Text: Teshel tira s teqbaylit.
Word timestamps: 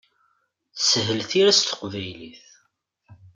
Teshel 0.75 1.21
tira 1.29 1.51
s 1.57 1.59
teqbaylit. 1.61 2.43